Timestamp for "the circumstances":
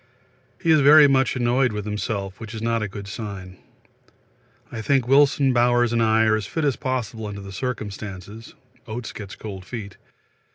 7.41-8.55